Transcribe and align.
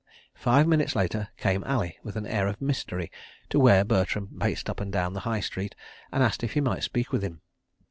Five 0.33 0.65
minutes 0.67 0.95
later 0.95 1.29
came 1.37 1.63
Ali 1.63 1.99
with 2.01 2.15
an 2.15 2.25
air 2.25 2.47
of 2.47 2.59
mystery 2.59 3.11
to 3.51 3.59
where 3.59 3.85
Bertram 3.85 4.35
paced 4.39 4.67
up 4.67 4.79
and 4.81 4.91
down 4.91 5.13
the 5.13 5.19
"High 5.29 5.41
Street," 5.41 5.75
and 6.11 6.23
asked 6.23 6.43
if 6.43 6.53
he 6.53 6.59
might 6.59 6.81
speak 6.81 7.11
with 7.11 7.21
him. 7.21 7.41